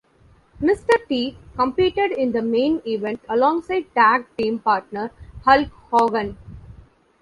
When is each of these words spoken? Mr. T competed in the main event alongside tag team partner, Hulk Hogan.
Mr. 0.59 0.95
T 1.07 1.37
competed 1.55 2.11
in 2.11 2.31
the 2.31 2.41
main 2.41 2.81
event 2.87 3.21
alongside 3.29 3.93
tag 3.93 4.25
team 4.35 4.57
partner, 4.57 5.11
Hulk 5.45 5.69
Hogan. 5.91 6.35